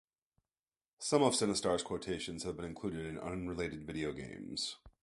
[0.97, 4.77] Some of Sinistar's quotations have been included in unrelated video games.